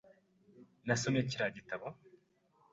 [0.85, 1.87] Nasomye kiriya gitabo.